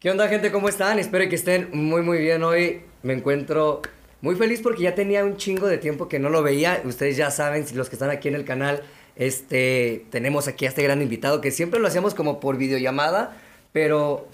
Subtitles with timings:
[0.00, 0.52] ¿Qué onda, gente?
[0.52, 1.00] ¿Cómo están?
[1.00, 2.82] Espero que estén muy, muy bien hoy.
[3.02, 3.82] Me encuentro
[4.20, 6.80] muy feliz porque ya tenía un chingo de tiempo que no lo veía.
[6.84, 8.84] Ustedes ya saben, los que están aquí en el canal,
[9.16, 13.36] este, tenemos aquí a este gran invitado que siempre lo hacíamos como por videollamada,
[13.72, 14.28] pero,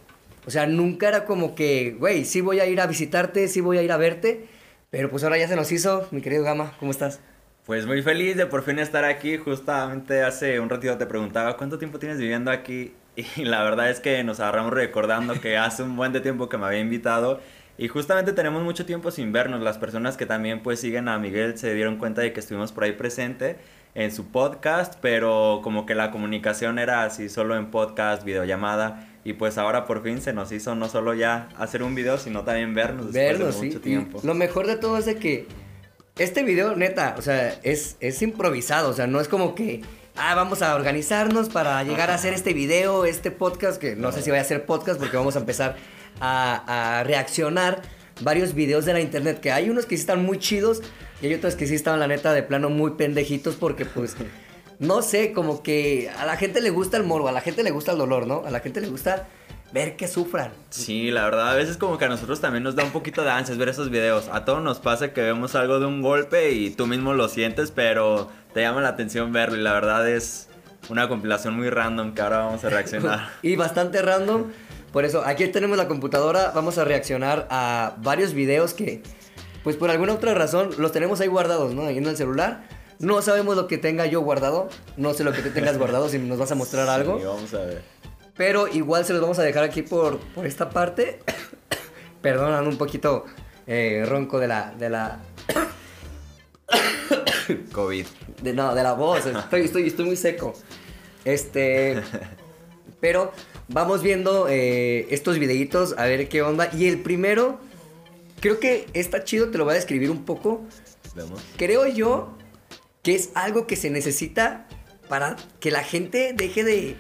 [0.45, 3.79] o sea, nunca era como que, güey, sí voy a ir a visitarte, sí voy
[3.79, 4.45] a ir a verte,
[4.91, 6.07] pero pues ahora ya se nos hizo.
[6.11, 7.21] Mi querido Gama, ¿cómo estás?
[7.65, 9.39] Pues muy feliz de por fin estar aquí.
[9.39, 12.93] Justamente hace un ratito te preguntaba, ¿cuánto tiempo tienes viviendo aquí?
[13.37, 16.59] Y la verdad es que nos agarramos recordando que hace un buen de tiempo que
[16.59, 17.41] me había invitado.
[17.77, 19.61] Y justamente tenemos mucho tiempo sin vernos.
[19.61, 22.85] Las personas que también pues siguen a Miguel se dieron cuenta de que estuvimos por
[22.85, 23.57] ahí presente
[23.95, 29.09] en su podcast, pero como que la comunicación era así solo en podcast, videollamada.
[29.25, 32.43] Y pues ahora por fin se nos hizo no solo ya hacer un video, sino
[32.43, 33.67] también vernos después Vernos, de sí.
[33.67, 34.21] mucho tiempo.
[34.23, 35.47] Y lo mejor de todo es de que
[36.19, 39.81] este video, neta, o sea, es, es improvisado, o sea, no es como que,
[40.17, 44.23] ah, vamos a organizarnos para llegar a hacer este video, este podcast, que no sé
[44.23, 45.77] si vaya a ser podcast porque vamos a empezar
[46.21, 47.83] a, reaccionar
[48.21, 50.83] varios videos de la internet, que hay unos que sí están muy chidos
[51.21, 54.17] y hay otros que sí estaban, la neta, de plano muy pendejitos porque pues...
[54.81, 57.71] No sé, como que a la gente le gusta el morbo, a la gente le
[57.71, 58.43] gusta el dolor, ¿no?
[58.45, 59.29] A la gente le gusta
[59.73, 60.53] ver que sufran.
[60.71, 63.31] Sí, la verdad, a veces como que a nosotros también nos da un poquito de
[63.31, 64.29] ansias ver esos videos.
[64.33, 67.71] A todos nos pasa que vemos algo de un golpe y tú mismo lo sientes,
[67.71, 70.49] pero te llama la atención verlo y la verdad es
[70.89, 73.31] una compilación muy random que ahora vamos a reaccionar.
[73.43, 74.53] y bastante random.
[74.93, 79.03] Por eso, aquí tenemos la computadora, vamos a reaccionar a varios videos que,
[79.65, 81.83] pues por alguna otra razón, los tenemos ahí guardados, ¿no?
[81.83, 82.63] Ahí en el celular.
[83.01, 86.19] No sabemos lo que tenga yo guardado, no sé lo que tú tengas guardado, si
[86.21, 87.19] nos vas a mostrar algo.
[87.19, 87.83] Sí, vamos a ver.
[88.37, 91.19] Pero igual se los vamos a dejar aquí por, por esta parte.
[92.23, 93.25] Perdonan un poquito
[93.67, 95.19] eh, ronco de la, de la,
[97.73, 98.07] COVID.
[98.45, 99.25] De, no, de la voz.
[99.27, 100.53] Estoy, estoy, estoy muy seco.
[101.25, 102.03] Este.
[103.01, 103.33] Pero
[103.69, 106.69] vamos viendo eh, estos videitos a ver qué onda.
[106.73, 107.59] Y el primero,
[108.41, 110.63] creo que está chido, te lo voy a describir un poco.
[111.57, 112.37] Creo yo
[113.03, 114.67] que es algo que se necesita
[115.09, 116.97] para que la gente deje de,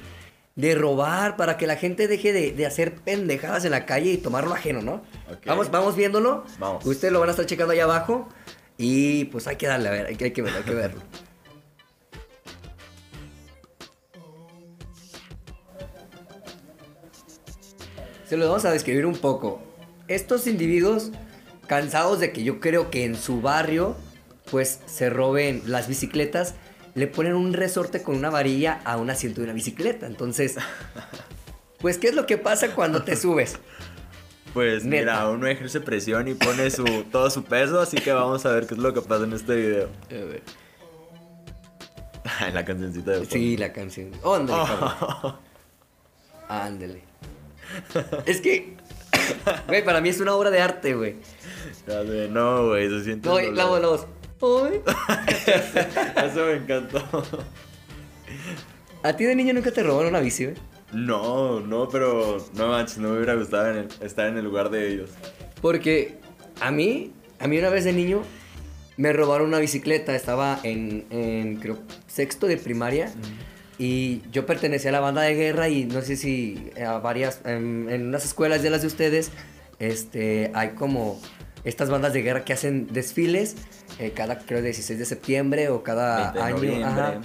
[0.56, 4.19] de robar, para que la gente deje de, de hacer pendejadas en la calle y
[4.19, 5.02] tomar lo ajeno, ¿no?
[5.46, 6.44] Vamos, vamos viéndolo.
[6.58, 6.84] Vamos.
[6.86, 8.28] Ustedes lo van a estar checando ahí abajo.
[8.76, 11.00] Y pues hay que darle, a ver, hay que, hay que verlo, hay que verlo.
[18.34, 19.62] Se los vamos a describir un poco.
[20.08, 21.12] Estos individuos,
[21.68, 23.94] cansados de que yo creo que en su barrio,
[24.50, 26.56] pues se roben las bicicletas,
[26.96, 30.06] le ponen un resorte con una varilla a un asiento de una bicicleta.
[30.06, 30.56] Entonces,
[31.78, 33.56] pues, ¿qué es lo que pasa cuando te subes?
[34.52, 35.12] Pues Neta.
[35.12, 38.66] mira, uno ejerce presión y pone su, todo su peso, así que vamos a ver
[38.66, 39.90] qué es lo que pasa en este video.
[42.52, 43.30] la cancioncita de fondo.
[43.30, 44.10] Sí, la canción.
[44.24, 44.58] Ándale.
[46.48, 47.13] Ándale.
[48.26, 48.74] Es que,
[49.66, 51.16] güey, para mí es una obra de arte, güey.
[52.30, 53.28] No, güey, se siente.
[53.28, 54.06] No, la voz, la voz.
[56.26, 57.02] Eso me encantó.
[59.02, 60.56] ¿A ti de niño nunca te robaron una bici, güey?
[60.92, 64.70] No, no, pero no manches, no me hubiera gustado en el- estar en el lugar
[64.70, 65.10] de ellos.
[65.60, 66.18] Porque
[66.60, 68.22] a mí, a mí una vez de niño,
[68.96, 70.14] me robaron una bicicleta.
[70.14, 73.12] Estaba en, en creo, sexto de primaria.
[73.78, 77.88] Y yo pertenecía a la banda de guerra y no sé si a varias, en,
[77.90, 79.32] en unas escuelas de las de ustedes,
[79.78, 81.20] este, hay como
[81.64, 83.56] estas bandas de guerra que hacen desfiles
[83.98, 86.86] eh, cada, creo, 16 de septiembre o cada 20 de año.
[86.86, 87.20] ajá,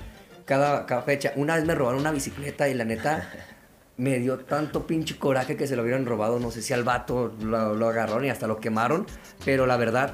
[0.45, 1.33] cada, cada fecha.
[1.35, 3.29] Una vez me robaron una bicicleta y la neta
[3.97, 6.39] me dio tanto pinche coraje que se lo hubieran robado.
[6.39, 9.05] No sé si al vato lo, lo agarraron y hasta lo quemaron.
[9.45, 10.13] Pero la verdad,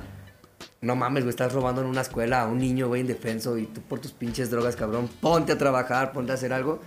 [0.81, 3.81] no mames, güey, estás robando en una escuela a un niño, güey, indefenso y tú
[3.81, 5.09] por tus pinches drogas, cabrón.
[5.21, 6.79] Ponte a trabajar, ponte a hacer algo.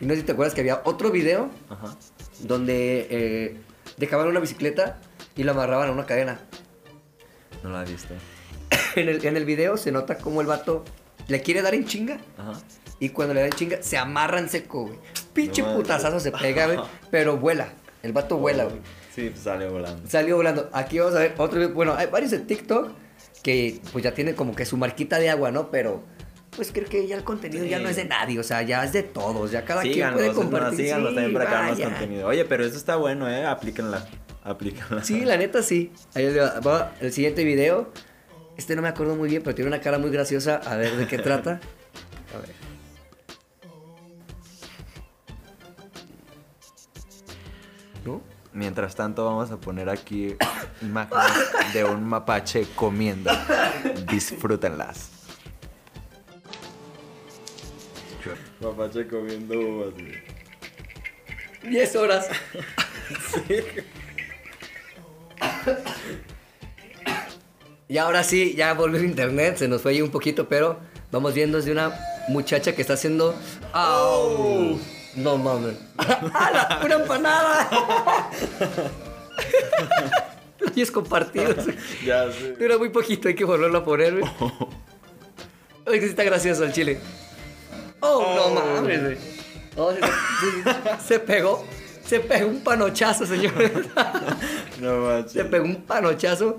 [0.00, 1.96] Y no sé si te acuerdas que había otro video Ajá.
[2.40, 3.60] donde eh,
[3.96, 4.98] dejaban una bicicleta
[5.36, 6.40] y la amarraban a una cadena.
[7.62, 8.14] No la he visto.
[8.96, 10.84] en, el, en el video se nota como el vato
[11.28, 12.18] le quiere dar en chinga.
[12.38, 12.60] Ajá.
[13.00, 14.98] Y cuando le da en chinga, se amarra en seco, güey.
[15.32, 16.78] Pinche No putazazo se pega, güey.
[17.10, 17.72] Pero vuela.
[18.02, 18.78] El vato vuela, güey.
[19.14, 20.08] Sí, pues salió volando.
[20.08, 20.70] Salió volando.
[20.72, 21.74] Aquí vamos a ver otro video.
[21.74, 22.92] Bueno, hay varios de TikTok
[23.44, 25.70] que pues ya tienen como que su marquita de agua, ¿no?
[25.70, 26.02] Pero
[26.56, 28.92] pues creo que ya el contenido ya no es de nadie, o sea, ya es
[28.92, 30.86] de todos, ya cada quien puede más, compartir.
[30.86, 31.84] síganos Sí, también para vaya.
[31.84, 32.26] contenido.
[32.28, 33.44] Oye, pero eso está bueno, ¿eh?
[33.44, 34.06] Aplíquenla.
[34.42, 35.04] Aplíquenla.
[35.04, 35.92] Sí, la neta sí.
[36.14, 36.26] Ahí
[36.66, 37.92] va el siguiente video.
[38.56, 40.56] Este no me acuerdo muy bien, pero tiene una cara muy graciosa.
[40.64, 41.60] A ver de qué trata.
[42.34, 42.63] A ver.
[48.54, 50.36] Mientras tanto, vamos a poner aquí
[50.80, 53.30] imágenes de un mapache comiendo.
[54.08, 55.10] Disfrútenlas.
[58.60, 60.22] Mapache comiendo uvas, güey.
[61.68, 62.28] 10 horas.
[67.88, 70.78] Y ahora sí, ya volvió el internet, se nos fue ahí un poquito, pero
[71.10, 71.92] vamos viendo desde una
[72.28, 73.34] muchacha que está haciendo.
[73.72, 74.78] ¡Au!
[75.16, 75.76] No mames.
[75.98, 76.80] ¡Hala!
[76.84, 78.30] ¡Una empanada!
[80.74, 81.54] y es compartido.
[82.04, 82.52] Ya sé.
[82.58, 84.32] Dura muy poquito, hay que volverlo a poner, güey.
[85.86, 86.98] Oye, que está gracioso el chile.
[88.00, 88.54] Oh, no Oh.
[88.76, 89.18] mames, güey.
[89.76, 91.64] Oh, se, se- se pegó.
[92.04, 93.72] Se pegó un panochazo, señores.
[94.80, 95.32] No manches.
[95.32, 96.58] se pegó un panochazo.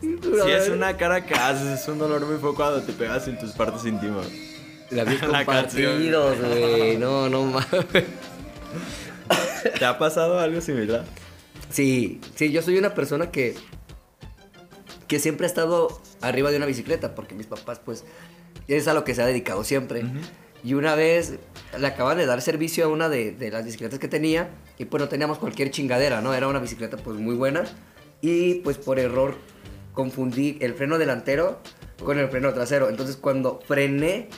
[0.00, 3.38] Si es una cara que haces, es un dolor muy poco cuando te pegas en
[3.38, 4.26] tus partes íntimas.
[4.90, 6.96] La vi compartidos, güey.
[6.96, 8.04] No, no mames.
[9.78, 11.04] ¿Te ha pasado algo similar?
[11.70, 13.54] Sí, sí, yo soy una persona que.
[15.06, 18.04] que siempre ha estado arriba de una bicicleta, porque mis papás, pues,
[18.66, 20.04] es a lo que se ha dedicado siempre.
[20.64, 21.38] Y una vez
[21.78, 25.00] le acaban de dar servicio a una de, de las bicicletas que tenía, y pues
[25.00, 26.34] no teníamos cualquier chingadera, ¿no?
[26.34, 27.64] Era una bicicleta, pues, muy buena.
[28.20, 29.36] Y pues por error
[29.92, 31.60] confundí el freno delantero
[32.04, 32.88] con el freno trasero.
[32.88, 34.28] Entonces cuando frené,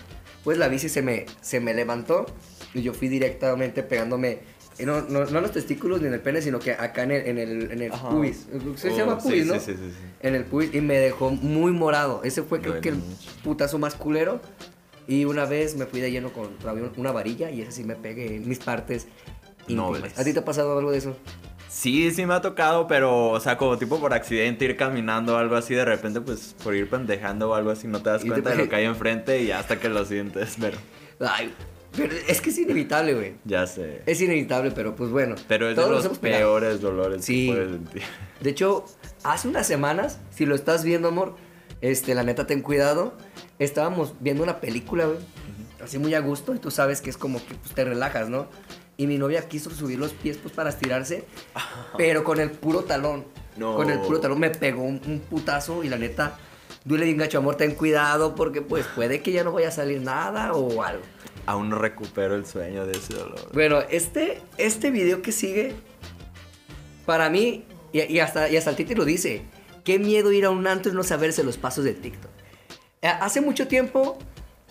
[0.45, 2.27] pues la bici se me, se me levantó
[2.75, 4.39] y yo fui directamente pegándome,
[4.79, 7.27] no, no, no en los testículos ni en el pene, sino que acá en el,
[7.27, 8.47] en el, en el pubis.
[8.77, 9.55] Se Oh, llama pubis, sí, ¿no?
[9.61, 9.97] sí, sí, sí.
[10.21, 12.23] En el pubis y me dejó muy morado.
[12.25, 13.03] Ese fue creo Duele que el
[13.45, 14.41] putazo más culero.
[15.07, 16.51] Y una vez me fui de lleno con
[16.97, 19.09] una varilla y esa sí me pegué en mis partes
[19.67, 20.17] íntimas.
[20.19, 21.17] ¿A ti te ha pasado algo de eso?
[21.71, 25.37] Sí, sí me ha tocado, pero, o sea, como tipo por accidente ir caminando o
[25.39, 28.29] algo así, de repente, pues por ir pendejando o algo así, no te das te
[28.29, 30.77] cuenta de lo que hay enfrente y hasta que lo sientes, pero
[31.21, 31.55] Ay,
[31.97, 33.35] pero es que es inevitable, güey.
[33.45, 34.03] ya sé.
[34.07, 35.37] Es inevitable, pero pues bueno.
[35.47, 37.47] Pero es de todos nos los peores dolores Sí.
[37.47, 38.03] que puedes sentir.
[38.41, 38.85] De hecho,
[39.23, 41.37] hace unas semanas, si lo estás viendo, amor,
[41.83, 43.15] este, la neta, ten cuidado.
[43.61, 45.19] Estábamos viendo una película, güey,
[45.85, 48.49] así muy a gusto, y tú sabes que es como que pues, te relajas, ¿no?
[49.01, 51.25] Y mi novia quiso subir los pies pues para estirarse,
[51.97, 53.25] pero con el puro talón.
[53.57, 53.75] No.
[53.75, 56.39] Con el puro talón me pegó un, un putazo y la neta,
[56.85, 60.03] duele bien gacho, amor, ten cuidado porque pues puede que ya no vaya a salir
[60.03, 61.03] nada o algo.
[61.47, 63.41] Aún no recupero el sueño de ese dolor.
[63.55, 65.73] Bueno, este, este video que sigue,
[67.07, 69.47] para mí, y, y hasta, y hasta el Titi lo dice,
[69.83, 72.31] qué miedo ir a un antro y no saberse los pasos de TikTok.
[73.01, 74.19] Eh, Hace mucho tiempo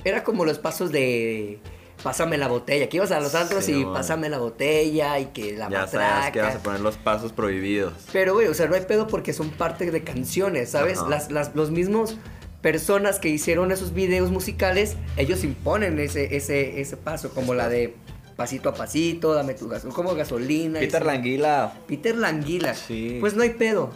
[0.04, 1.60] era como los pasos de
[2.04, 5.54] pásame la botella, que ibas a los antros Sí, y pásame la botella y que
[5.58, 6.64] la ya sabes que vas a matraca.
[6.64, 7.94] poner los pasos prohibidos.
[8.12, 11.00] Pero, güey, o sea, no hay pedo porque son parte de canciones, ¿sabes?
[11.00, 11.10] Ajá.
[11.10, 12.16] Las, las, los mismos
[12.62, 17.96] personas que hicieron esos videos musicales, ellos imponen ese, ese, ese paso, como la de
[18.36, 20.80] pasito a pasito, dame tu gasolina, como gasolina.
[20.80, 21.74] Peter Languila.
[21.88, 22.74] Peter Languila.
[22.74, 23.18] Sí.
[23.20, 23.92] Pues no hay pedo.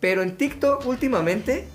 [0.00, 1.66] Pero en TikTok últimamente,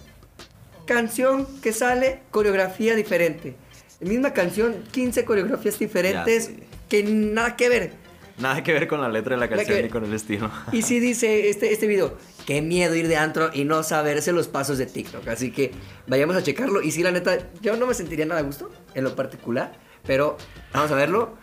[0.85, 3.55] canción que sale, coreografía diferente.
[4.03, 6.51] Misma canción, 15 coreografías diferentes
[6.89, 7.91] que nada que ver.
[8.37, 10.49] Nada que ver con la letra de la canción ni con el estilo.
[10.71, 14.47] Y sí dice este, este video, qué miedo ir de antro y no saberse los
[14.47, 15.27] pasos de TikTok.
[15.27, 15.71] Así que
[16.07, 16.81] vayamos a checarlo.
[16.81, 19.73] Y sí, la neta, yo no me sentiría nada a gusto en lo particular.
[20.05, 20.37] Pero
[20.73, 21.37] vamos a verlo.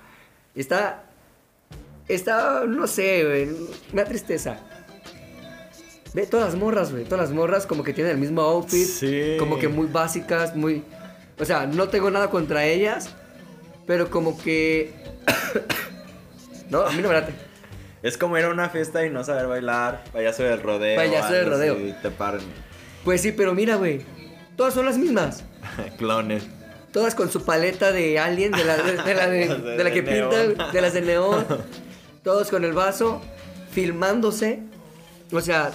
[0.55, 1.05] Está,
[2.09, 3.49] está, no sé,
[3.93, 4.59] da tristeza.
[6.13, 8.87] Ve todas las morras, güey, todas las morras como que tienen el mismo outfit.
[8.87, 9.37] Sí.
[9.39, 10.83] Como que muy básicas, muy...
[11.41, 13.11] O sea, no tengo nada contra ellas,
[13.87, 14.93] pero como que...
[16.71, 17.33] no, a mí no me late.
[18.03, 20.97] Es como ir a una fiesta y no saber bailar, payaso del rodeo.
[20.97, 21.75] Payaso del rodeo.
[21.75, 22.41] así, te paran.
[23.05, 24.03] Pues sí, pero mira, güey.
[24.57, 25.45] Todas son las mismas.
[25.99, 26.47] Clones.
[26.93, 30.71] Todas con su paleta de alien, de la, de, de la, de- la que pinta,
[30.71, 31.47] de las de neón.
[32.23, 33.23] Todos con el vaso,
[33.71, 34.61] filmándose.
[35.33, 35.71] O sea,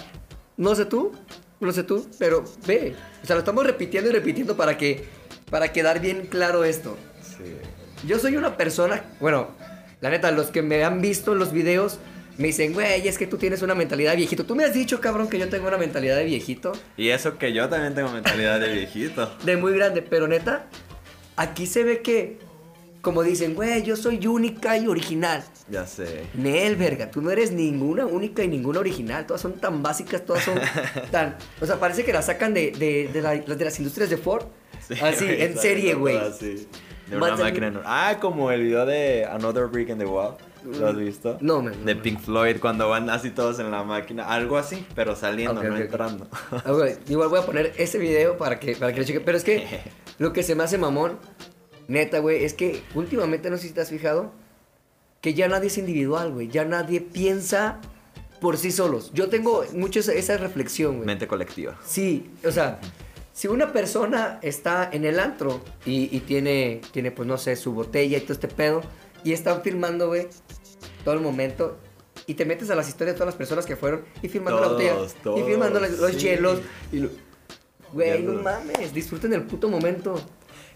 [0.58, 1.12] no sé tú,
[1.60, 2.96] no sé tú, pero ve.
[3.24, 5.06] O sea, lo estamos repitiendo y repitiendo para que,
[5.50, 6.98] para quedar bien claro esto.
[7.22, 7.56] Sí.
[8.08, 9.50] Yo soy una persona, bueno,
[10.02, 12.00] la neta, los que me han visto en los videos
[12.38, 14.46] me dicen, güey, es que tú tienes una mentalidad de viejito.
[14.46, 16.74] Tú me has dicho, cabrón, que yo tengo una mentalidad de viejito.
[16.98, 19.34] Y eso que yo también tengo mentalidad de viejito.
[19.44, 20.68] de muy grande, pero neta,
[21.38, 22.40] aquí se ve que,
[23.06, 25.44] como dicen, güey, yo soy única y original.
[25.70, 26.24] Ya sé.
[26.34, 29.26] Nel, verga, tú no eres ninguna única y ninguna original.
[29.26, 30.60] Todas son tan básicas, todas son
[31.12, 31.38] tan.
[31.62, 34.44] O sea, parece que las sacan de, de, de, la- de las industrias de Ford.
[34.86, 36.18] Sí, Así, güey, en serie, güey.
[37.08, 37.88] De una máquina enorme.
[37.90, 40.36] Ah, como el video de Another Brick in the Wall.
[40.66, 41.38] ¿Lo has visto?
[41.42, 41.96] No, man, no, De.
[41.96, 44.26] Pink Floyd cuando van así todos en la máquina.
[44.28, 45.86] Algo así, pero saliendo, Ok, no ok, ok.
[45.86, 46.28] entrando.
[46.52, 49.22] Ah, güey, igual voy a poner ese video para que, para que lo chequen.
[49.24, 49.64] Pero es que
[50.18, 51.20] lo que se me hace mamón,
[51.88, 54.32] neta, güey, es que últimamente, no sé si te has fijado,
[55.22, 56.48] que ya nadie es individual, güey.
[56.50, 57.80] Ya nadie piensa
[58.42, 59.12] por sí solos.
[59.14, 61.06] Yo tengo mucho esa, esa reflexión, güey.
[61.08, 61.80] Mente colectiva.
[61.86, 62.80] Sí, o sea,
[63.34, 67.74] si una persona está en el antro y, y tiene, tiene, pues no sé, su
[67.74, 68.82] botella y todo este pedo,
[69.24, 70.28] y están filmando, güey,
[71.04, 71.78] todo el momento,
[72.28, 74.68] y te metes a las historias de todas las personas que fueron y firmando la
[74.68, 74.96] botella.
[75.24, 76.18] Todos, y firmando los sí.
[76.18, 76.60] hielos.
[76.92, 77.10] Y lo-
[77.94, 80.16] Güey, no mames, disfruten el puto momento.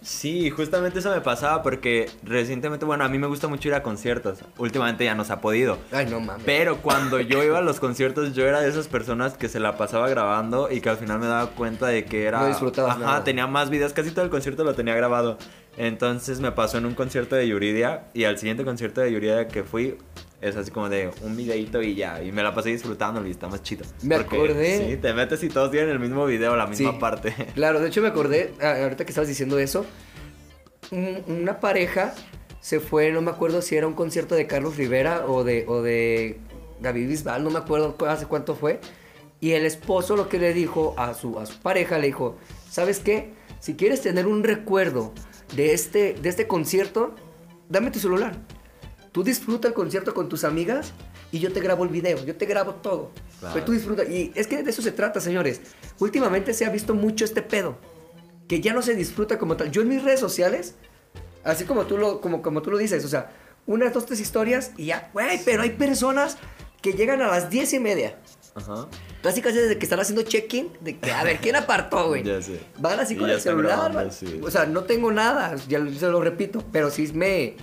[0.02, 3.84] Sí, justamente eso me pasaba porque recientemente, bueno, a mí me gusta mucho ir a
[3.84, 4.40] conciertos.
[4.58, 5.78] Últimamente ya no se ha podido.
[5.92, 6.44] Ay, no mames.
[6.46, 9.78] Pero cuando yo iba a los conciertos, yo era de esas personas que se la
[9.78, 12.40] pasaba grabando y que al final me daba cuenta de que era.
[12.42, 13.24] No disfrutabas Ajá, nada.
[13.24, 15.38] tenía más videos, casi todo el concierto lo tenía grabado.
[15.78, 19.64] Entonces me pasó en un concierto de Yuridia y al siguiente concierto de Yuridia que
[19.64, 19.98] fui,
[20.42, 22.24] es así como de un videito y ya.
[22.24, 23.86] Y me la pasé disfrutando y está más chido.
[24.04, 24.88] Me acordé.
[24.92, 26.98] Sí, te metes y todos tienen el mismo video, la misma Sí.
[27.00, 27.34] parte.
[27.56, 29.86] Claro, de hecho me acordé, ahorita que estabas diciendo eso,
[30.92, 32.14] un- una pareja
[32.62, 35.82] se fue, no me acuerdo si era un concierto de Carlos Rivera o de, o
[35.82, 36.40] de
[36.82, 38.80] David Bisbal, no me acuerdo cu- hace cuánto fue,
[39.40, 42.38] y el esposo lo que le dijo a su, a su pareja, le dijo,
[42.70, 43.34] ¿sabes qué?
[43.60, 45.14] Si quieres tener un recuerdo
[45.56, 47.16] de este, de este concierto,
[47.70, 48.38] dame tu celular.
[49.12, 50.94] Tú disfruta el concierto con tus amigas
[51.32, 53.12] y yo te grabo el video, yo te grabo todo.
[53.40, 53.54] Claro.
[53.54, 54.04] Pero tú disfruta.
[54.04, 55.62] Y es que de eso se trata, señores.
[56.00, 57.78] Últimamente se ha visto mucho este pedo.
[58.48, 59.72] Que ya no se disfruta como tal.
[59.72, 60.76] Yo en mis redes sociales,
[61.44, 63.32] así como tú lo, como, como tú lo dices, o sea,
[63.66, 66.38] unas, dos, tres historias y ya, güey, pero hay personas
[66.82, 68.18] que llegan a las diez y media.
[68.56, 68.88] Ajá.
[69.22, 72.24] Casi casi desde que están haciendo check-in, de que, a ver, ¿quién apartó, güey?
[72.26, 72.60] Ya sé.
[72.78, 73.92] Van así con el celular.
[73.92, 74.40] grabando, sí.
[74.44, 77.56] O sea, no tengo nada, ya se lo repito, pero sí me,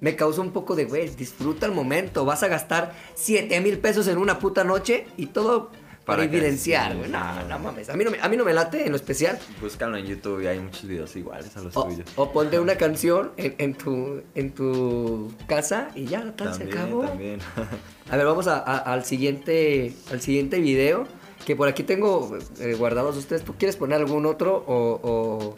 [0.00, 2.24] me causa un poco de, güey, disfruta el momento.
[2.24, 5.70] Vas a gastar 7 mil pesos en una puta noche y todo
[6.06, 7.10] para, evidenciar, güey.
[7.10, 7.88] No, no mames.
[7.90, 9.38] A mí no, me, a mí no me late en lo especial.
[9.60, 12.08] Búscalo en YouTube y hay muchos videos iguales a los O, tuyos.
[12.16, 16.78] o ponte una canción en, en tu, en tu casa y ya, tal, se También,
[16.78, 17.02] acabó.
[17.04, 17.40] también.
[18.10, 21.06] A ver, vamos a- a- al siguiente al siguiente video.
[21.46, 23.42] Que por aquí tengo eh, guardados ustedes.
[23.44, 24.62] ¿Tú quieres poner algún otro?
[24.66, 25.54] O, o,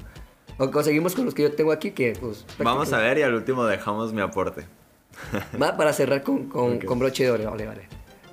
[0.64, 1.90] o seguimos con los que yo tengo aquí.
[1.92, 2.44] Que pues.
[2.58, 4.66] Vamos a ver y al último dejamos mi aporte.
[5.60, 7.50] Va para cerrar con, con, broche de oro.
[7.50, 7.88] Vale, vale.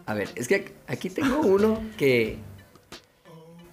[0.05, 2.37] A ver, es que aquí tengo uno que.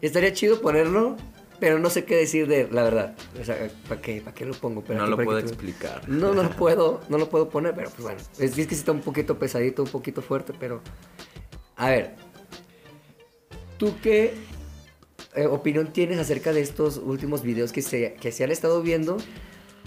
[0.03, 1.17] Estaría chido ponerlo.
[1.59, 3.17] Pero no sé qué decir de la verdad.
[3.41, 3.57] O sea,
[3.89, 4.85] ¿para qué, ¿para qué lo pongo?
[4.85, 6.07] Pero no aquí lo puedo tú- explicar.
[6.07, 8.21] No, no lo puedo, no lo puedo poner, pero pues bueno.
[8.39, 10.83] Es, es que está un poquito pesadito, un poquito fuerte, pero.
[11.77, 12.15] A ver.
[13.79, 14.35] ¿Tú qué
[15.37, 19.16] eh, opinión tienes acerca de estos últimos videos que se, que se han estado viendo?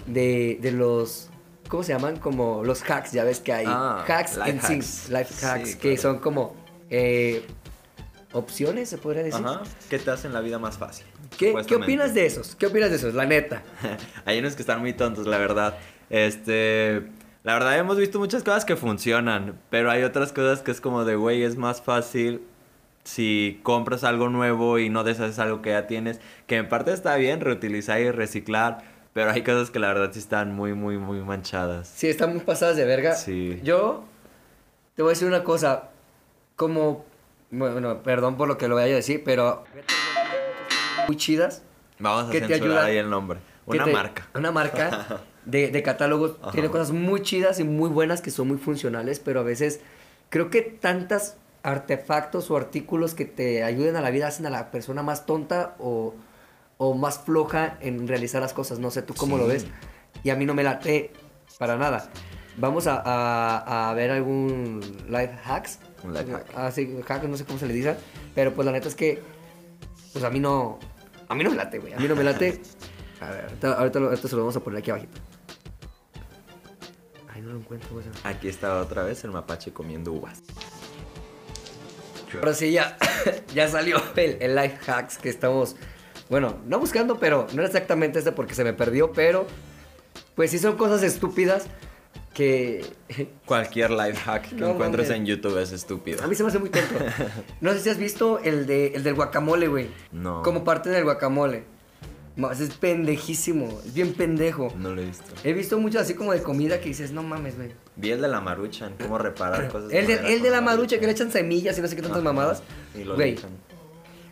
[0.06, 1.30] De, de los.
[1.68, 2.18] ¿Cómo se llaman?
[2.18, 3.66] Como los hacks, ya ves que hay.
[3.68, 5.10] Ah, hacks en hacks.
[5.10, 6.02] Life Sí, hacks, que claro.
[6.02, 6.56] son como.
[6.90, 7.44] eh,
[8.32, 9.46] opciones, se podría decir.
[9.46, 9.64] Ajá.
[9.90, 11.06] ¿Qué te hacen la vida más fácil?
[11.38, 12.56] ¿Qué, ¿Qué opinas de esos?
[12.56, 13.14] ¿Qué opinas de esos?
[13.14, 13.64] La neta.
[14.26, 15.78] Hay unos que están muy tontos, la verdad.
[16.10, 17.04] Este.
[17.44, 21.06] La verdad, hemos visto muchas cosas que funcionan, pero hay otras cosas que es como
[21.06, 22.42] de, güey, es más fácil
[23.10, 26.20] si compras algo nuevo y no deshaces algo que ya tienes.
[26.48, 28.80] Que en parte está bien reutilizar y reciclar,
[29.14, 31.88] pero hay cosas que la verdad sí están muy, muy, muy manchadas.
[31.96, 33.14] Sí, están muy pasadas de verga.
[33.16, 33.60] Sí.
[33.64, 34.04] Yo
[34.96, 35.90] te voy a decir una cosa.
[36.56, 37.06] Como.
[37.52, 39.64] Bueno, perdón por lo que lo vaya a decir, pero.
[41.08, 41.64] Muy chidas.
[41.98, 42.86] Vamos a ¿Qué te censurar ayuda?
[42.86, 43.40] ahí el nombre.
[43.66, 44.28] que Una te- marca.
[44.36, 46.38] Una marca de, de catálogos.
[46.42, 46.52] Ajá.
[46.52, 49.82] Tiene cosas muy chidas y muy buenas que son muy funcionales, pero a veces
[50.30, 54.72] creo que tantas artefactos o artículos que te ayuden a la vida hacen a la
[54.72, 56.16] persona más tonta o,
[56.78, 58.80] o más floja en realizar las cosas.
[58.80, 59.52] No sé tú cómo lo Sí.
[59.52, 59.66] ves.
[60.24, 61.12] Y a mí no me late
[61.58, 62.10] para nada.
[62.58, 65.80] Vamos a, a- a ver algún life hacks.
[66.04, 66.46] Un life hack.
[66.56, 67.96] Ah, sí, hack, no sé cómo se le dice.
[68.36, 69.22] Pero pues la neta es que,
[70.14, 70.80] pues a mí no,
[71.28, 71.94] a mí no me late, güey.
[71.94, 72.62] A mí no me late.
[73.22, 75.20] A ver, ahorita, ahorita, lo- ahorita se lo vamos a poner aquí abajito.
[77.34, 78.06] Ay, no lo encuentro, güey.
[78.24, 80.42] Aquí está otra vez el mapache comiendo uvas.
[82.38, 82.98] Ahora sí, ya,
[83.54, 85.76] ya salió el, el life hacks que estamos,
[86.30, 89.48] bueno, no buscando, pero no era exactamente este porque se me perdió, pero
[90.36, 91.66] pues sí son cosas estúpidas
[92.34, 92.86] que
[93.46, 96.24] Cualquier life hack que No encuentres en YouTube es estúpido.
[96.24, 96.96] a mí se me hace muy tonto.
[97.62, 99.90] No sé si has visto el, de, el del guacamole, güey.
[100.12, 100.42] No.
[100.44, 101.64] Como parte del guacamole.
[102.40, 104.74] Más, Es pendejísimo, es bien pendejo.
[104.78, 105.26] No lo he visto.
[105.44, 107.72] He visto mucho así como de comida que dices, no mames, güey.
[107.98, 109.92] Vi el de la maruchan, cómo reparar cosas.
[109.92, 112.20] El de, el de la marucha que le echan semillas y no sé qué tantas
[112.20, 112.32] Ajá.
[112.32, 112.64] mamadas.
[112.96, 113.36] Y lo Güey,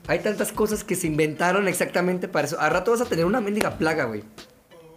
[0.08, 2.58] hay tantas cosas que se inventaron exactamente para eso.
[2.62, 4.24] A rato vas a tener una mendiga plaga, güey.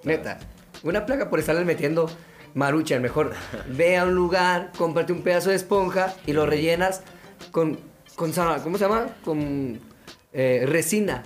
[0.04, 0.38] Neta.
[0.84, 2.08] Una plaga por estarle metiendo
[2.54, 3.00] marucha.
[3.00, 3.32] Mejor
[3.76, 7.02] ve a un lugar, cómprate un pedazo de esponja y lo rellenas
[7.50, 7.76] con,
[8.14, 8.30] con
[8.62, 9.08] ¿cómo se llama?
[9.24, 9.80] Con
[10.32, 11.24] eh, resina.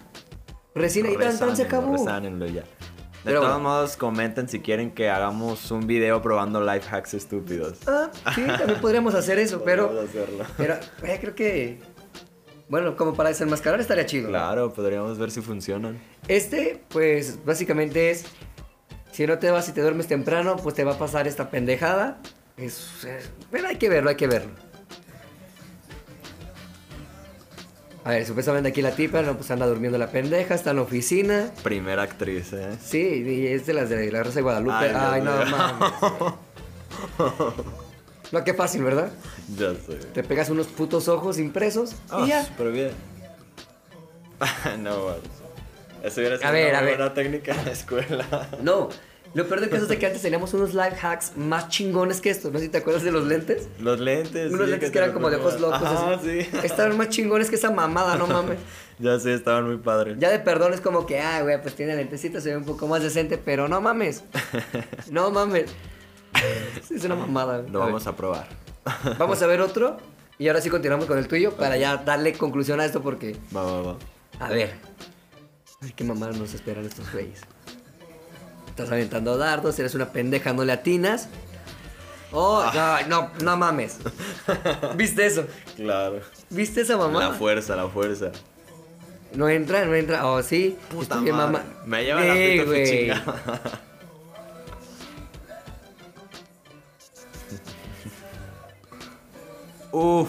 [0.75, 1.93] Resina y tan, se acabó.
[1.93, 2.63] resánenlo ya.
[2.63, 3.69] De Pero todos bueno.
[3.71, 7.79] modos, comenten si quieren que hagamos un video probando life hacks estúpidos.
[7.87, 9.87] Ah, sí, también podríamos hacer eso, pero...
[9.89, 10.45] Podríamos hacerlo.
[10.59, 11.79] Pero eh, creo que...
[12.69, 14.29] Bueno, como para desenmascarar estaría chido.
[14.29, 15.99] Claro, podríamos ver si funcionan.
[16.29, 18.25] Este, pues, básicamente es...
[19.13, 22.21] Si no te vas y te duermes temprano, pues te va a pasar esta pendejada.
[22.57, 24.51] Es, es- pero hay que verlo, hay que verlo.
[28.05, 30.83] A ver, supuestamente aquí la tipa, no, pues anda durmiendo la pendeja, está en la
[30.83, 31.51] oficina.
[31.63, 32.77] Primera actriz, ¿eh?
[32.83, 34.75] Sí, y es de las de la Rosa de Guadalupe.
[34.75, 35.47] Ay, Ay, no mío.
[35.51, 35.93] mames.
[38.33, 39.11] No, qué fácil, ¿verdad?
[39.59, 39.97] Ya sé.
[40.13, 42.45] Te pegas unos putos ojos impresos Ah, y ya.
[42.45, 42.91] súper bien.
[44.83, 45.19] no, bueno.
[46.03, 46.97] Eso hubiera sido A ver, una a ver.
[46.99, 48.49] buena técnica en la escuela.
[48.63, 48.89] No,
[49.35, 52.31] lo peor de caso es de que antes teníamos unos life hacks más chingones que
[52.31, 52.53] estos.
[52.53, 53.69] No sé si te acuerdas de los lentes.
[53.81, 54.53] Los lentes.
[54.53, 55.83] Unos sí, lentes que eran como de ojos locos.
[55.83, 56.43] Ajá, así.
[56.43, 56.49] sí.
[56.63, 58.59] Estaban más chingones que esa mamada, no mames.
[59.01, 60.19] Ya sí, estaban muy padres.
[60.21, 62.87] Ya de perdón es como que, ah, güey, pues tiene lentecitos, se ve un poco
[62.87, 64.23] más decente, pero no mames.
[65.11, 65.69] No mames.
[66.95, 67.59] Es una mamada.
[67.59, 67.73] güey.
[67.73, 67.93] Lo A ver.
[67.93, 68.47] vamos a probar.
[69.19, 69.97] Vamos a ver otro.
[70.39, 73.63] Y ahora sí continuamos con el tuyo para ya darle conclusión a esto porque, Va,
[73.65, 73.97] va, va.
[74.39, 74.75] a ver.
[75.81, 77.41] Ay, qué mamadas nos esperan estos güeyes.
[78.75, 81.29] Estás aventando dardos, eres una pendeja, no le atinas.
[82.33, 83.03] Oh, Ah.
[83.07, 83.99] no, no, no mames.
[84.97, 85.47] ¿Viste eso?
[85.77, 86.19] Claro.
[86.51, 87.29] ¿Viste esa mamada?
[87.29, 88.33] La fuerza, la fuerza.
[89.33, 90.27] No entra, no entra.
[90.27, 90.77] Oh, sí.
[90.91, 91.33] Puta madre.
[91.33, 92.91] mama- Me lleva la Sí, pita güey.
[92.91, 93.61] chingada.
[99.93, 100.29] Uf.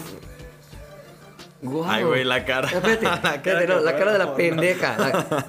[1.62, 1.84] Guau.
[1.88, 2.68] Ay, güey, la cara.
[2.68, 4.96] Espérate, La cara espérate, que no, la fue cara de la pendeja.
[4.98, 5.46] la-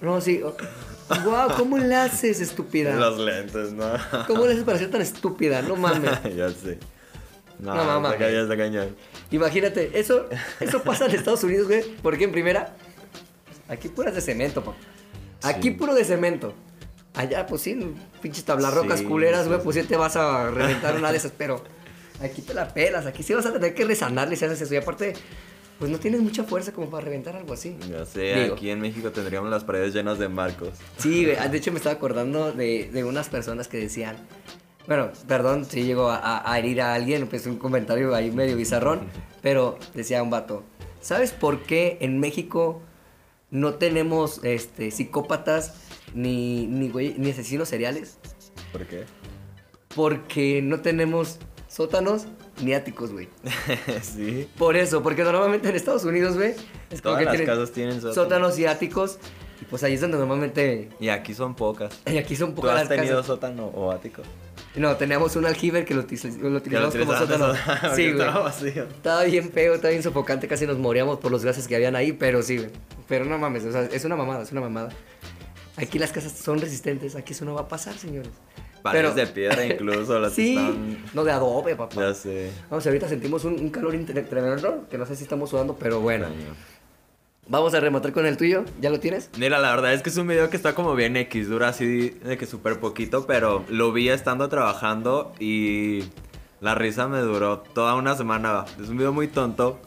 [0.00, 0.42] No, sí.
[1.24, 2.94] Wow, ¿cómo le haces, estúpida?
[2.94, 3.84] Los lentes, ¿no?
[4.26, 5.62] ¿Cómo le haces para ser tan estúpida?
[5.62, 6.10] No mames.
[6.36, 6.78] ya sé.
[7.58, 8.20] No, No, mames.
[8.20, 8.96] está cañón.
[9.30, 10.28] Imagínate, eso,
[10.60, 11.82] eso pasa en Estados Unidos, güey.
[12.02, 12.74] Porque en primera,
[13.68, 14.76] aquí puras de cemento, papá.
[15.42, 15.70] Aquí Sí.
[15.74, 16.54] puro de cemento.
[17.14, 17.78] Allá, pues sí,
[18.22, 19.64] pinches tablarrocas Sí, culeras, güey, sí.
[19.64, 21.62] pues sí te vas a reventar una de esas, pero
[22.22, 24.72] aquí te la pelas, aquí sí vas a tener que resanarle si haces eso.
[24.74, 25.12] Y aparte,
[25.82, 27.76] pues no tienes mucha fuerza como para reventar algo así.
[27.90, 28.54] Ya sé, Digo.
[28.54, 30.68] aquí en México tendríamos las paredes llenas de marcos.
[30.96, 34.14] Sí, güey, de hecho me estaba acordando de, de unas personas que decían,
[34.86, 38.56] bueno, perdón si llego a, a- a herir a alguien, pues un comentario ahí medio
[38.56, 39.00] bizarrón,
[39.42, 40.62] pero decía un vato,
[41.00, 42.80] ¿sabes por qué en México
[43.50, 45.74] no tenemos este, psicópatas
[46.14, 48.18] ni, ni, güey- ni asesinos seriales?
[48.70, 49.02] ¿Por qué?
[49.96, 52.26] Porque no tenemos sótanos
[52.62, 53.28] ni áticos, güey.
[54.02, 54.48] sí.
[54.56, 56.54] Por eso, porque normalmente en Estados Unidos, güey,
[56.90, 58.14] es como Todas que las tienen casas tienen sótanos.
[58.14, 59.18] sótanos y áticos,
[59.60, 60.88] y pues ahí es donde normalmente...
[61.00, 62.00] Y aquí son pocas.
[62.06, 63.26] Y aquí son ¿Tú pocas has las tenido casas.
[63.26, 64.22] sótano o ático?
[64.74, 67.52] No, teníamos un aljibe que lo, lo utilizamos como sótano.
[67.94, 68.20] Sí, güey.
[68.26, 68.84] Estaba vacío.
[68.84, 72.12] Estaba bien feo, estaba bien sofocante, casi nos moríamos por los gases que habían ahí,
[72.12, 72.70] pero sí, güey.
[73.08, 74.88] Pero no mames, o sea, es una mamada, es una mamada.
[75.76, 78.30] Aquí las casas son resistentes, aquí eso no va a pasar, señores.
[78.82, 80.98] Paredes de piedra incluso, las Sí, están...
[81.14, 82.00] no de adobe, papá.
[82.00, 82.50] Ya sé.
[82.68, 83.94] Vamos, ahorita sentimos un, un calor
[84.28, 86.26] tremendo, que no sé si estamos sudando, pero bueno.
[87.48, 89.28] Vamos a rematar con el tuyo, ¿ya lo tienes?
[89.36, 92.10] Mira, la verdad es que es un video que está como bien X, dura así
[92.10, 96.04] de que súper poquito, pero lo vi estando trabajando y
[96.60, 98.64] la risa me duró toda una semana.
[98.80, 99.80] Es un video muy tonto,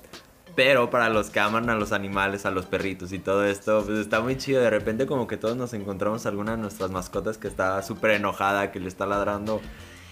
[0.55, 3.99] pero para los que aman a los animales, a los perritos y todo esto, pues
[3.99, 4.61] está muy chido.
[4.61, 8.71] De repente como que todos nos encontramos alguna de nuestras mascotas que está súper enojada,
[8.71, 9.61] que le está ladrando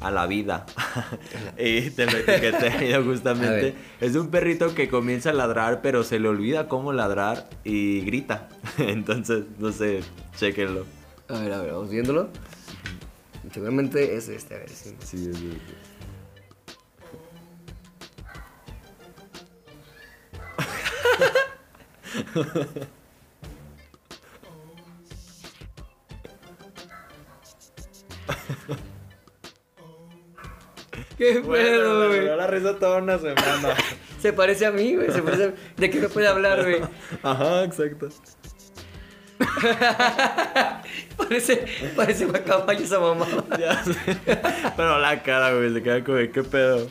[0.01, 0.65] a la vida.
[1.57, 3.73] y te lo etiqueté justamente.
[4.01, 8.49] Es un perrito que comienza a ladrar, pero se le olvida cómo ladrar y grita.
[8.77, 10.01] Entonces, no sé,
[10.35, 10.85] chéquenlo.
[11.29, 12.29] A ver, a ver, vamos viéndolo.
[13.51, 14.95] Seguramente es este, a ver, sí.
[14.99, 15.59] Sí, sí, sí.
[31.17, 32.25] ¿Qué Bueno, pedo, güey?
[32.37, 33.75] la risa toda una semana.
[34.21, 35.11] Se parece a mí, güey.
[35.11, 35.53] Se parece a...
[35.77, 36.81] ¿De qué me puede hablar, güey?
[37.23, 38.09] Ajá, exacto.
[41.17, 43.25] Parece, parece caballo esa mamá.
[43.59, 43.93] Ya sé.
[44.77, 46.89] Pero la cara, güey, se queda como, ¿qué pedo?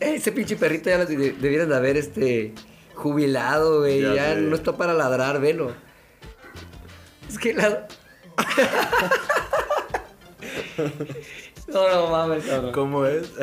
[0.00, 2.54] Ese pinche perrito ya lo de- debieran de haber este
[3.02, 4.00] jubilado, güey.
[4.14, 5.72] Ya no está para ladrar, velo.
[7.28, 7.86] Es que la.
[11.68, 12.72] no, no mames, cabrón.
[12.72, 13.30] ¿Cómo es?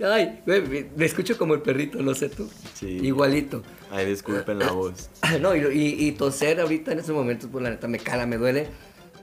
[0.00, 2.48] Ay, güey, me, me escucho como el perrito, no sé tú.
[2.74, 2.98] Sí.
[3.02, 3.62] Igualito.
[3.90, 5.10] Ay, disculpen la voz.
[5.40, 8.36] No, y, y- y toser ahorita en estos momentos, pues la neta me cala, me
[8.38, 8.68] duele.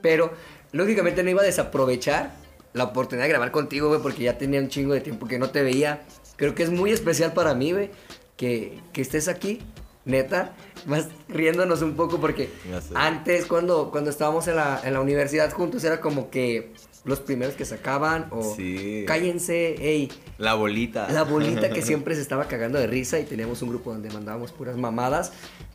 [0.02, 0.32] Pero,
[0.72, 2.32] lógicamente no iba a desaprovechar
[2.76, 5.50] la oportunidad de grabar contigo, güey, porque ya tenía un chingo de tiempo que no
[5.50, 6.02] te veía.
[6.36, 7.90] Creo que es muy especial para mí, güey,
[8.36, 9.60] que, que estés aquí,
[10.04, 10.54] neta.
[10.84, 12.50] Más riéndonos un poco porque
[12.94, 16.72] antes, cuando, cuando estábamos en la, en la universidad juntos, era como que
[17.04, 19.04] los primeros que sacaban o Sí.
[19.06, 21.08] cállense, ey, La bolita.
[21.10, 24.52] la bolita que siempre se estaba cagando de risa y teníamos un grupo donde mandábamos
[24.52, 25.32] puras mamadas.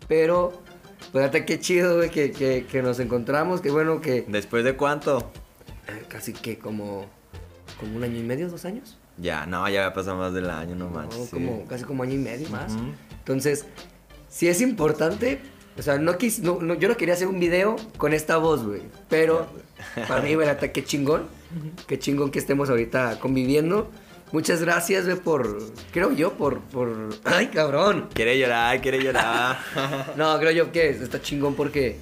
[0.08, 0.62] Pero,
[1.12, 3.62] pues ahorita qué chido, güey, que, que, que nos encontramos.
[3.62, 5.32] Qué bueno que ¿Después de cuánto?
[5.98, 7.06] Eh, casi que como
[7.80, 8.98] como un año y medio, dos años.
[9.18, 11.26] Ya, no, ya ha pasado más del año, no No, manches.
[11.26, 11.30] sí.
[11.32, 12.74] como, casi como año y medio más.
[13.20, 13.66] Entonces,
[14.30, 15.40] si es importante,
[15.78, 18.64] o sea, no, quis, no, no- yo no quería hacer un video con esta voz,
[18.66, 18.82] güey.
[19.10, 19.48] Pero
[20.08, 21.28] para mí, neta, qué chingón.
[21.88, 23.90] Qué chingón que estemos ahorita conviviendo.
[24.32, 25.60] Muchas gracias, güey, por,
[25.92, 28.08] creo yo, por, por, ay, cabrón.
[28.14, 29.58] Quiere llorar, quiere llorar.
[30.18, 32.00] No, creo yo que está chingón porque,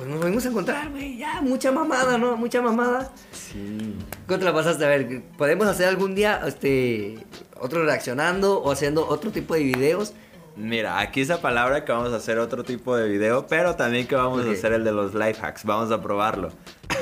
[0.00, 2.34] pues nos venimos a encontrar, güey, ya, mucha mamada, ¿no?
[2.34, 3.12] Mucha mamada.
[3.32, 3.94] sí.
[4.26, 4.82] ¿Cómo te la pasaste?
[4.86, 7.18] A ver, ¿podemos hacer algún día, este,
[7.60, 10.14] otro reaccionando o haciendo otro tipo de videos?
[10.56, 14.14] Mira, aquí esa palabra que vamos a hacer otro tipo de video, pero también que
[14.14, 15.66] vamos a hacer el de los life hacks.
[15.66, 16.48] Vamos a probarlo.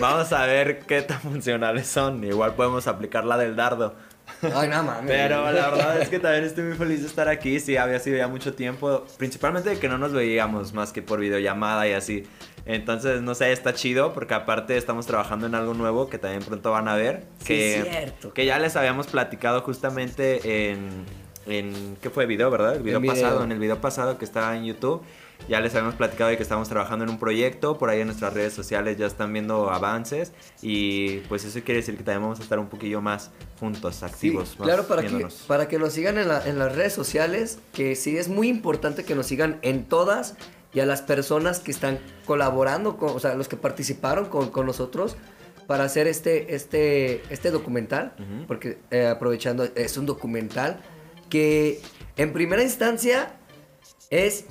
[0.01, 2.25] Vamos a ver qué tan funcionales son.
[2.25, 3.95] Igual podemos aplicar la del dardo.
[4.43, 5.05] Ay, no mames.
[5.07, 7.59] Pero la verdad es que también estoy muy feliz de estar aquí.
[7.61, 9.05] Sí, había sido ya mucho tiempo.
[9.17, 12.25] Principalmente de que no nos veíamos más que por videollamada y así.
[12.67, 16.71] Entonces, no sé, está chido porque aparte estamos trabajando en algo nuevo que también pronto
[16.71, 17.25] van a ver.
[17.39, 18.33] Sí, que, cierto.
[18.35, 21.05] que ya les habíamos platicado justamente en,
[21.47, 22.27] en ¿qué fue?
[22.27, 22.77] Video, ¿verdad?
[22.77, 23.15] El video En video.
[23.15, 25.03] pasado, en el video pasado que estaba en YouTube.
[25.49, 28.35] Ya les habíamos platicado de que estamos trabajando en un proyecto, por ahí en nuestras
[28.35, 32.43] redes sociales ya están viendo avances y pues eso quiere decir que también vamos a
[32.43, 34.59] estar un poquillo más juntos, Sí, activos.
[34.59, 37.95] más claro, para que, para que nos sigan en, la- en las redes sociales, que
[37.97, 40.35] sí es muy importante que nos sigan en todas
[40.75, 44.67] y a las personas que están colaborando, con, o sea, los que participaron con, con
[44.67, 45.17] nosotros
[45.67, 48.13] para hacer este, este, este documental,
[48.47, 50.81] porque eh, aprovechando, es un documental
[51.31, 51.81] que
[52.17, 53.33] en primera instancia
[54.11, 54.45] es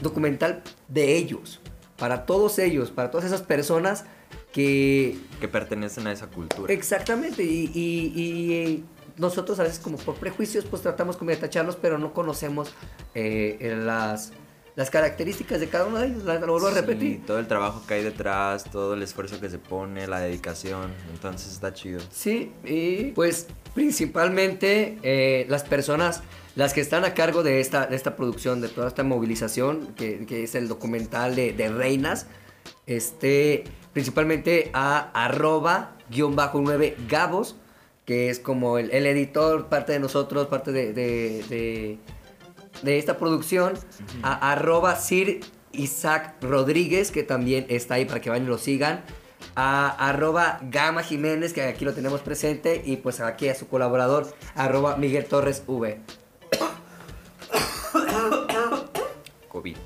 [0.00, 1.60] documental de ellos,
[1.96, 4.04] para todos ellos, para todas esas personas
[4.52, 6.72] que que pertenecen a esa cultura.
[6.72, 8.84] Exactamente, y, y- y
[9.16, 12.70] nosotros a veces como por prejuicios pues tratamos como de tacharlos, pero no conocemos
[13.14, 14.32] eh, eh, las,
[14.80, 17.26] las características de cada uno de ellos, la- lo vuelvo a Sí, repetir.
[17.26, 21.52] todo el trabajo que hay detrás, todo el esfuerzo que se pone, la dedicación, entonces
[21.52, 22.00] está chido.
[22.10, 26.22] Sí, y pues principalmente eh, las personas,
[26.56, 30.24] las que están a cargo de esta, de esta producción, de toda esta movilización, que,
[30.24, 32.26] que es el documental de, de Reinas,
[32.86, 37.56] este, principalmente a arroba guion bajo 9 Gabos,
[38.06, 41.98] que es como el, el editor, parte de nosotros, parte de, de, de-
[42.82, 43.74] de esta producción,
[44.22, 45.40] a arroba Sir
[45.72, 49.02] Isaac Rodríguez, que también está ahí para que vayan y lo sigan,
[49.54, 54.34] a arroba Gama Jiménez, que aquí lo tenemos presente, y pues aquí a su colaborador,
[54.54, 56.00] arroba Miguel Torres V.
[59.48, 59.76] COVID.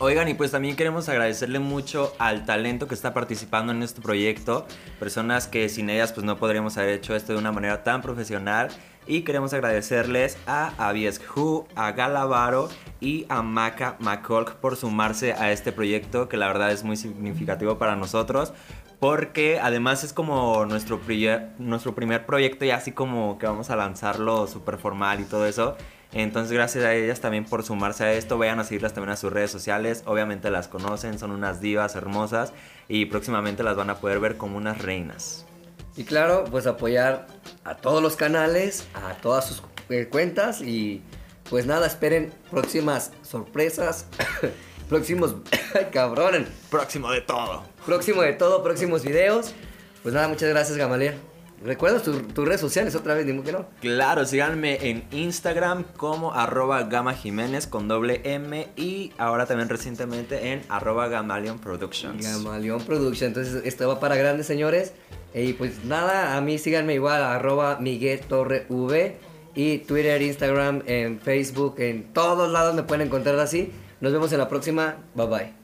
[0.00, 4.64] Oigan, y pues también queremos agradecerle mucho al talento que está participando en este proyecto,
[5.00, 8.68] personas que sin ellas pues no podríamos haber hecho esto de una manera tan profesional.
[9.08, 12.68] Y queremos agradecerles a Abies Hu, a Galavaro
[13.00, 17.78] y a Maca McColk por sumarse a este proyecto que la verdad es muy significativo
[17.78, 18.52] para nosotros.
[19.00, 23.76] Porque además es como nuestro, primer- nuestro primer proyecto y así como que vamos a
[23.76, 25.76] lanzarlo súper formal y todo eso.
[26.12, 28.36] Entonces gracias a ellas también por sumarse a esto.
[28.36, 30.02] Vayan a seguirlas también a sus redes sociales.
[30.04, 32.52] Obviamente las conocen, son unas divas hermosas
[32.88, 35.46] y próximamente las van a poder ver como unas reinas.
[35.98, 37.26] Y claro, pues apoyar
[37.64, 41.02] a todos los canales, a todas sus eh, cuentas y
[41.50, 44.06] pues nada, esperen próximas sorpresas,
[44.88, 45.34] próximos,
[45.74, 47.64] ay cabrón, Próximo de todo.
[47.84, 49.54] próximo de todo, próximos videos.
[50.02, 51.14] Pues nada, muchas gracias Gamaliel.
[51.64, 53.26] ¿Recuerdas tu- tus redes sociales otra vez?
[53.26, 53.66] Dime que no.
[53.80, 60.52] Claro, síganme en Instagram como arroba Gama Jiménez con doble M y ahora también recientemente
[60.52, 62.22] en arroba Gamalion Productions.
[62.24, 63.26] Gamaleón Production.
[63.28, 64.92] Entonces, esto va para grandes señores.
[65.34, 69.16] Y pues nada, a mí síganme igual, arroba Miguel Torre V.
[69.54, 73.72] Y Twitter, Instagram, en Facebook, en todos lados me pueden encontrar así.
[74.00, 74.96] Nos vemos en la próxima.
[75.14, 75.57] Bye bye.